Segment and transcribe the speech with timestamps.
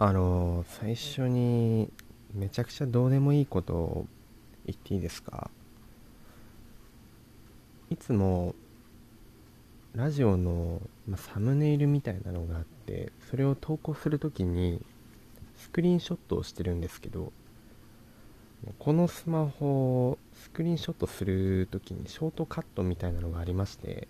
[0.00, 1.90] あの最初に
[2.32, 4.06] めちゃくちゃどうでもいいことを
[4.64, 5.50] 言っていいですか？
[7.90, 8.54] いつも
[9.96, 14.80] ラジオの、まサムネイルみたいなのがあってそれを投稿するときに
[15.56, 17.32] スクリーンショットをしてるんですけど
[18.78, 24.06] このスマホをスクリーンショットするときにショートカットみたいなのがありまして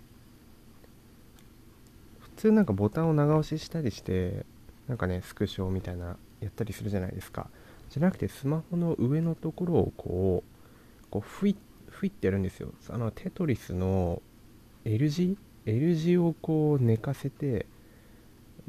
[2.20, 4.44] 普通なんかボタンを長押ししたりして
[4.88, 7.48] なんかねスクショみたいなやったりするじゃないですか。
[7.90, 11.56] じゃなくてスマホの上のところをこうこうふい
[11.88, 12.72] ふいってやるんですよ。
[12.90, 14.22] あのテトリスの
[14.84, 17.66] L 字 L 字をこう寝かせて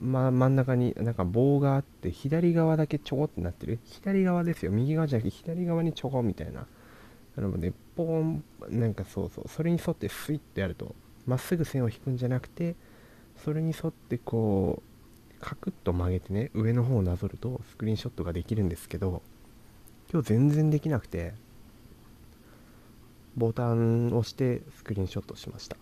[0.02, 3.80] ま、真ん中になんか棒があって左側だけちょこってなってる。
[3.84, 4.72] 左側ですよ。
[4.72, 6.66] 右側じゃなくて左側にちょこみたいな。
[7.36, 9.48] なのでポーンなんかそうそう。
[9.50, 12.76] それに沿ってスイッとやるとまっすぐ線を引くんじゃなくて
[13.44, 14.89] それに沿ってこう
[15.40, 19.22] カクッと曲げてね上の方をなぞるとスクリーンショットができるんですけど
[20.12, 21.34] 今日全然できなくて
[23.38, 25.78] ボタンを押してスクリーンショットしました。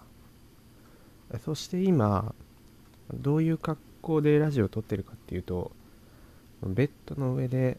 [1.43, 2.33] そして今
[3.13, 5.71] どういう格好でラジオを撮ってるかっていうと
[6.63, 7.77] ベッドの上で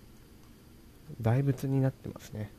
[1.20, 2.50] 大仏になってますね。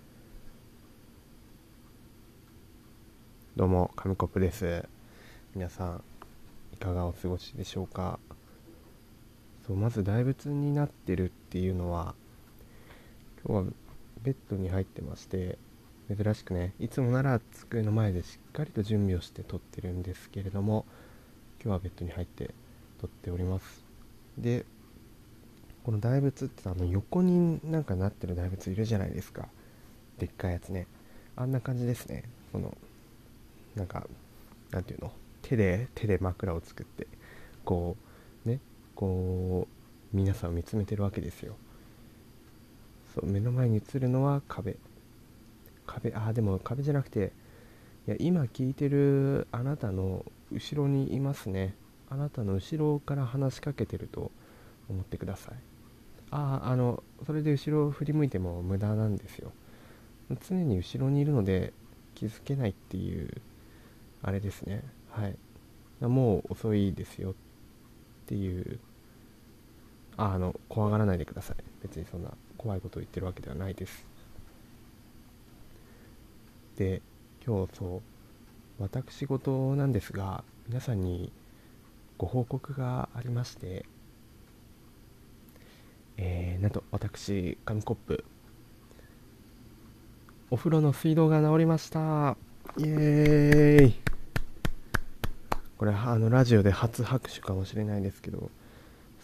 [3.56, 4.88] どうも紙コップです。
[5.54, 6.04] 皆さん
[6.74, 8.20] いかがお過ごしでしょうか？
[9.70, 12.16] そうまず大仏になってるっていうのは
[13.46, 13.74] 今日は
[14.24, 15.60] ベッドに入ってまして
[16.08, 20.88] 珍しくねいつもなら机の前でしっかりと準備をして撮ってるんですけれども
[21.64, 22.50] 今日はベッドに入って
[23.00, 23.86] 撮っております。
[24.40, 24.66] で
[25.84, 29.50] この大仏ってあの横になんかなってる大仏いるじゃないですか。
[30.18, 30.88] でっかいやつね。
[31.36, 32.24] あんな感じですね。
[32.52, 32.76] この
[33.76, 34.08] なんか
[34.72, 35.12] なんていうの？
[35.44, 37.06] 手で手で枕を作って
[37.64, 38.09] こう
[39.00, 39.66] こ
[40.14, 41.56] う皆さんを見つめてるわけですよ。
[43.16, 44.76] そう目の前に映るのは壁。
[45.88, 47.32] 壁ああでも壁じゃなくて
[48.08, 51.76] いや今聞いてるあなたの後ろにいますね。
[52.10, 54.32] あなたの後ろから話しかけてると
[54.90, 55.54] 思ってください。
[56.32, 59.54] あああのそれで後ろを振り向いても無駄なんですよ。
[60.46, 61.72] 常に後ろにいるので
[62.16, 63.32] 気づけないっていう
[64.24, 64.84] あれですね。
[65.10, 65.38] はい。
[66.02, 67.34] もう遅いですよっ
[68.26, 68.78] ていう
[70.22, 71.56] あの怖がらないでください。
[71.82, 74.06] 別にそんな怖いことを言ってるわけではないです。
[76.76, 77.02] で
[77.46, 78.02] 今日そう
[78.82, 81.32] 私事なんですが皆さんに
[82.18, 83.86] ご報告がありまして
[86.18, 88.26] えー、なんと私紙コップ
[90.52, 92.36] お風呂の水道が治りました。
[92.78, 93.94] イエーイ。
[95.78, 98.50] これあのラジオで初拍手かもしれないですけど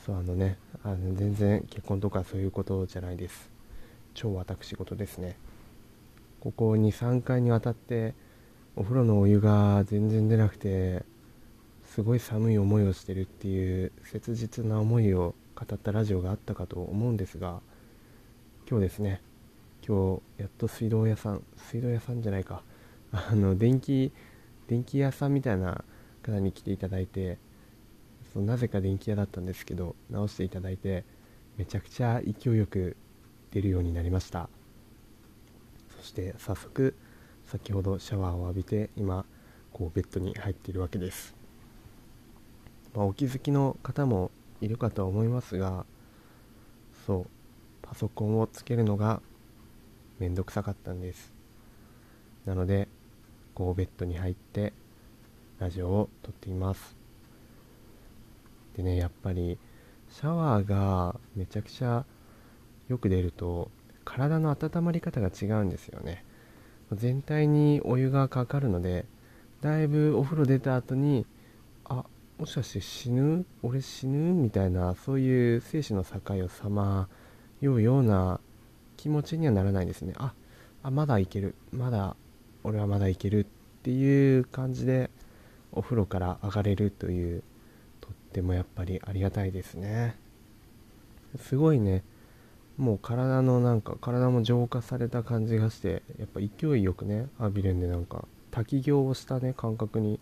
[0.05, 3.49] そうあのねあの全然結婚とかそういうことじゃないです。
[4.13, 5.35] 超私事ですね。
[6.39, 8.13] ここ23回にわたって
[8.75, 11.03] お風呂のお湯が全然出なくて
[11.85, 17.61] すごい寒い思いをしてるっていう切実な思いを語ったラジオがあったかと思うんですが
[18.69, 19.21] 今日ですね
[19.87, 22.61] 今日やっと水道屋さん水道屋さんじゃないか。
[23.11, 24.11] あの電気
[24.67, 25.83] 電気屋さんみたいな
[26.21, 27.39] 方に来ていただいて
[28.35, 31.05] そのなぜか電気屋だったんですけど直していただいて
[31.55, 32.97] めちゃくちゃ勢いよく
[33.51, 34.49] 出るようになりました。
[35.97, 36.93] そして早速
[37.45, 39.25] 先ほどシャワーを浴びて今
[39.71, 41.33] こうベッドに入っているわけです、
[42.93, 45.85] まあ、お気づきの方もいるかとは思いますが
[47.07, 47.27] そう
[47.81, 49.21] パソコンをつけるのが
[50.19, 51.33] めんどくさかったんです。
[52.45, 52.89] なので
[53.53, 54.73] こうベッドに入って
[55.59, 57.04] ラジオを撮っています。
[58.75, 59.57] でねやっぱり
[60.09, 62.05] シャワーがめちゃくちゃ
[62.87, 63.71] よく出ると
[64.03, 66.23] 体の温まり方が違うんですよね。
[66.93, 69.05] 全体にお湯がかかるので
[69.61, 71.25] だいぶお風呂出た後に
[71.85, 72.05] あ
[72.37, 73.45] もしかして死ぬ？
[73.63, 74.33] 俺死ぬ？
[74.33, 77.07] みたいなそういう生死の境をさま
[77.61, 78.39] ようような
[78.97, 80.13] 気持ちにはならないんですね。
[80.17, 80.33] あ
[80.83, 81.55] あまだいける。
[81.71, 82.15] まだ
[82.63, 83.45] 俺はまだいけるっ
[83.81, 85.09] ていう感じで
[85.71, 87.43] お風呂から上がれるという
[88.35, 90.17] ってもやっぱりありがたいですね。
[91.41, 92.03] すごいね。
[92.77, 100.19] もう体のなんか体も浄化された感じがしてやっぱ勢いよくね浴びるんでなんか滝行をしたね感覚に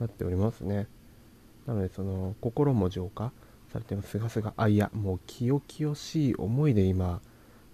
[0.00, 0.86] なっておりますね。
[1.66, 3.32] なのでその心も浄化
[3.70, 4.18] されてす。
[4.18, 7.20] がすがあいやもう清々しい思いで今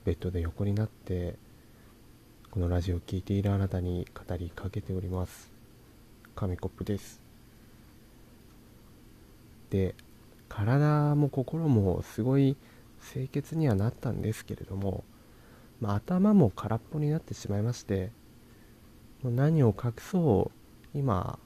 [0.05, 1.37] ベッドで横になって
[2.51, 5.53] このラジオを聴いているあなたに語りかけております。
[6.35, 7.22] 紙コップです。
[9.73, 9.95] で
[10.51, 12.59] 体も心もすごい
[13.11, 15.03] 清潔にはなったんですけれども、
[15.81, 18.13] まあ、頭も空っぽになってしまいまして
[19.23, 20.51] もう何を隠そ
[20.95, 21.39] う今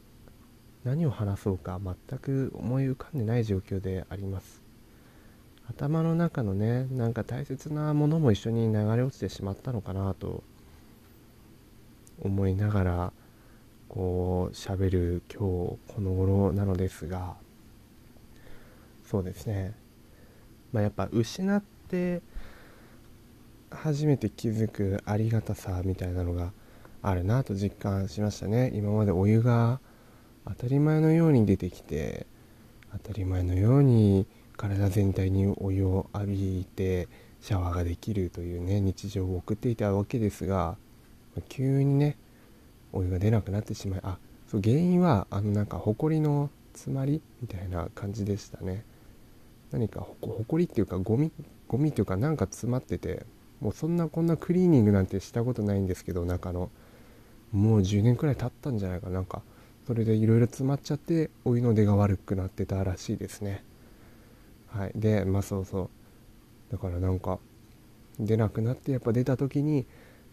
[0.83, 4.63] 何を話そうか全く思い浮かんでない状況であります。
[5.69, 10.45] 頭の中のねなんか大切なものも一緒に流れ落ちてしまったのかなと
[12.23, 13.13] 思いながら
[13.89, 17.35] こう喋る今日この頃なのですが
[19.07, 19.75] そうですね。
[20.73, 22.21] まあやっぱ失って
[23.71, 26.53] 初めて気づくありがたさみたいなのが
[27.03, 28.73] あるなと実感しましたね。
[28.75, 29.81] 今までお湯が
[30.47, 32.27] 当たり前のように出てきて
[32.93, 34.27] 当たり前のように
[34.57, 37.09] 体全体にお湯を浴びて
[37.41, 40.77] シャワーができるというね日常を送っていたわけですが
[41.49, 42.17] 急にね
[42.93, 44.19] お湯が出なくなってしまいあ
[44.51, 48.85] そう原因はあのなんかほこりの詰まりみたいな感じでしたね。
[49.77, 51.31] 何かほこりっていうかゴミ
[51.69, 53.27] ゴミっていうかなんか詰まってて
[53.61, 56.71] もうそんなこんなクリーニングなんてしたことないんですけど中の。
[57.53, 59.21] もう10年くらい経ったんじゃないかな。
[59.21, 59.43] んか
[59.87, 63.63] それでいろいろ詰まっちゃってお湯の出が悪くなってたらしいですね。
[64.69, 64.93] はい。
[64.95, 65.91] でまあそうそ
[66.71, 66.73] う。
[66.73, 67.39] だからなんか
[68.19, 69.85] 出なくなってやっぱ出た時に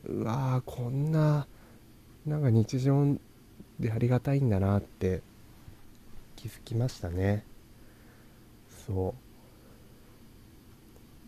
[0.05, 1.47] うわーこんな
[2.25, 3.17] なんか日常
[3.77, 5.21] でありがたいんだなって
[6.37, 7.45] 気づきましたね。
[8.85, 9.22] そう。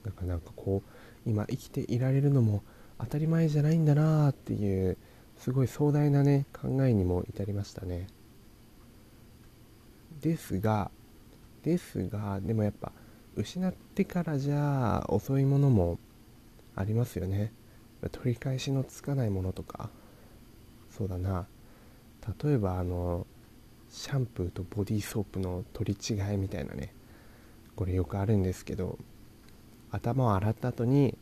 [0.05, 2.63] だかなんかこう今生きていられるのも
[2.99, 4.97] 当たり前じゃないんだなっていう
[5.37, 8.07] すごい壮大なね考えにも至りましたね。
[10.21, 10.91] ですが
[11.63, 12.91] ですがでもやっぱ
[13.35, 15.97] 失ってからじゃあ遅いものも
[16.75, 17.51] ありますよね。
[18.11, 19.89] 取り返しのつかないものとか。
[20.91, 21.47] そうだな。
[22.43, 23.25] 例えばあの
[23.89, 26.93] シャンプーとボディーソープの取り違いみたいなね。
[27.75, 28.99] これよくあるんですけど。
[29.91, 31.17] 頭を洗った後に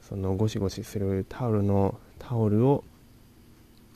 [0.00, 2.84] そのゴシゴシするタオルのタオルを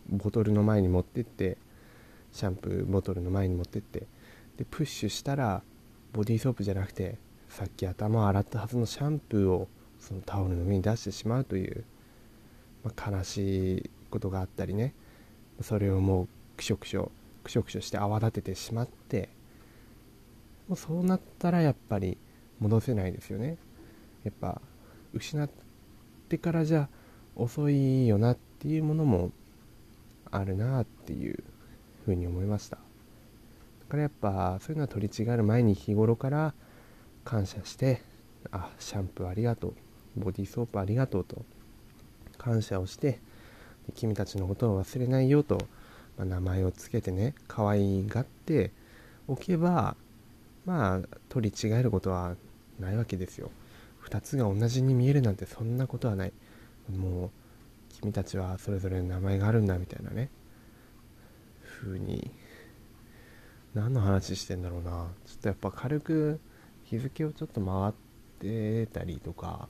[0.09, 1.57] ボトルの前に持ってって
[2.33, 4.07] シャンプーボトルの前に持ってって
[4.57, 5.63] でプッシュしたら
[6.13, 7.19] ボディーソープじゃなくて
[7.49, 9.69] さっき頭を洗ったはずのシャンプーを
[10.01, 11.85] そのタオルの上に出してしまうという、
[12.85, 14.95] まあ、悲しいことがあったりね。
[15.61, 17.13] それをもうくしょくしょ
[17.45, 19.29] くしょくしょして泡立ててしまって
[20.67, 22.17] もうそうなったらやっぱり
[22.59, 23.59] 戻せないですよね。
[24.25, 24.61] やっぱ
[25.13, 25.49] 失っ
[26.29, 26.89] てからじゃ
[27.37, 29.31] 遅いよなっていうものも
[30.31, 31.43] あるなっていう
[32.05, 32.77] ふうに思いました。
[32.77, 32.83] だ
[33.89, 36.55] からやっぱそういうのは取り違える前に日頃から
[37.25, 38.03] 感謝して
[38.51, 39.75] あシャンプーありがとう
[40.17, 41.45] ボディーソープありがとうと
[42.39, 43.21] 感謝をして
[43.95, 45.59] 君たちのことを忘れないよと、
[46.17, 48.73] まあ、名前を付けてね可愛がって
[49.29, 49.97] おけば
[50.65, 52.35] まあ取り違えることは
[52.81, 53.51] ないわけですよ。
[54.05, 56.33] 2つが同じに見えるなんてそんなことはない。
[56.91, 57.31] もう
[58.01, 60.31] 君たちはそれぞれ名前があるんだみたいなね。
[61.81, 62.31] 風に
[63.75, 65.09] 何の話してんだろうな。
[65.27, 66.41] ちょっとやっぱ軽く
[66.85, 67.93] 日付をちょっと回っ
[68.39, 69.69] てたりとか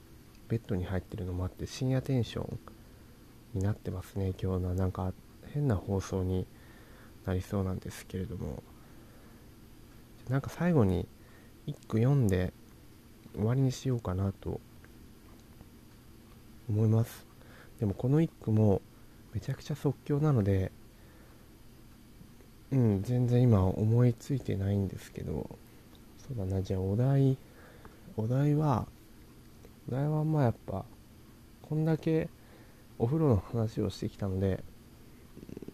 [0.49, 2.59] ベッドに入ってるのもあって深夜テンション
[3.53, 4.73] になってますね今日の。
[4.73, 5.13] なんか
[5.53, 6.45] 変な放送に
[7.25, 8.63] なりそうなんですけれども。
[10.29, 11.07] なんか最後に
[11.65, 12.53] 一句読んで
[13.35, 14.59] 終わりにしようかなと
[16.69, 17.25] 思います。
[17.79, 18.81] でもこの一句も
[19.33, 20.71] めちゃくちゃ即興なので
[22.71, 25.49] うん全然今思いついてないんですけど
[26.27, 26.61] そうだな。
[26.61, 27.37] じゃあお題
[28.15, 28.87] お題は
[29.89, 30.85] お題はまあやっぱ
[31.61, 32.29] こんだけ
[32.99, 34.63] お風呂の話をしてきたので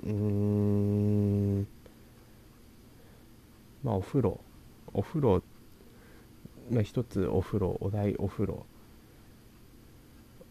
[0.04, 1.68] うーん
[3.84, 4.40] まあお風呂
[4.94, 5.39] お風呂
[6.70, 8.66] まあ一つお風呂お題お風呂。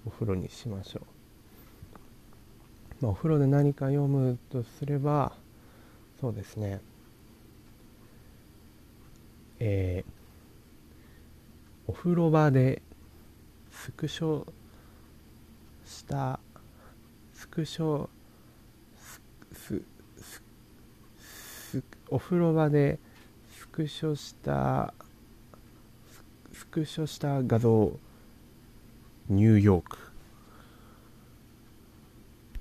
[0.09, 1.01] お風呂にしましょ
[3.01, 5.33] う、まあ、お風呂で何か読むとすれば
[6.19, 6.81] そうですね。
[9.61, 12.81] えー、お風呂場で
[13.71, 14.47] スクショ
[15.85, 16.41] した
[17.35, 18.09] スクショ
[18.97, 19.21] ス
[19.53, 19.83] ス
[21.71, 22.99] スお風呂場で
[23.59, 24.95] スクショした
[26.78, 27.92] クショした画像
[29.28, 30.08] ニューヨーク。